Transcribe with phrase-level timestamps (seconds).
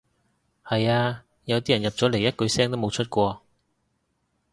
[0.63, 3.43] 係呀，有啲人入咗嚟一句聲都冇出過